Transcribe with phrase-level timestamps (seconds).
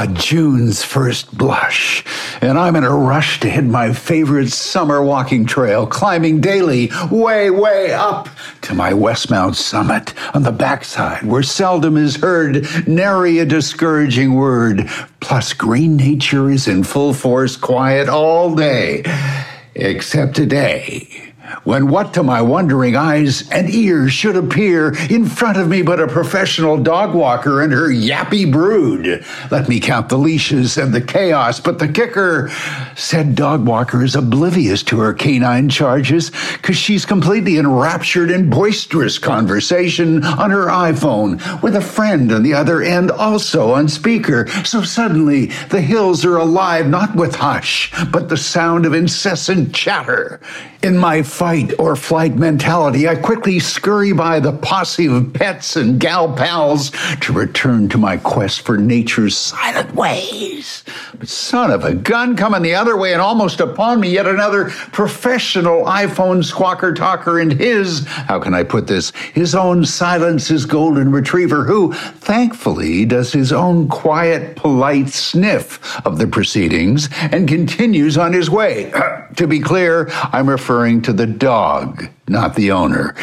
[0.00, 2.04] Ah, June's first blush.
[2.40, 7.50] And I'm in a rush to hit my favorite summer walking trail, climbing daily, way,
[7.50, 8.28] way up
[8.60, 14.88] to my Westmount summit on the backside, where seldom is heard nary a discouraging word.
[15.18, 19.02] Plus, green nature is in full force, quiet all day.
[19.74, 21.27] Except today
[21.64, 26.00] when what to my wondering eyes and ears should appear in front of me but
[26.00, 29.24] a professional dog walker and her yappy brood.
[29.50, 32.50] Let me count the leashes and the chaos, but the kicker
[32.96, 39.18] said dog walker is oblivious to her canine charges because she's completely enraptured in boisterous
[39.18, 44.46] conversation on her iPhone with a friend on the other end also on speaker.
[44.64, 50.40] So suddenly the hills are alive not with hush, but the sound of incessant chatter.
[50.82, 56.00] In my fight or flight mentality, I quickly scurry by the posse of pets and
[56.00, 60.82] gal pals to return to my quest for nature's silent ways.
[61.16, 64.70] But son of a gun, coming the other way and almost upon me, yet another
[64.90, 70.66] professional iPhone squawker talker and his, how can I put this, his own silence, his
[70.66, 78.18] golden retriever, who thankfully does his own quiet, polite sniff of the proceedings and continues
[78.18, 78.92] on his way.
[79.38, 83.14] to be clear, I'm referring to the dog, not the owner.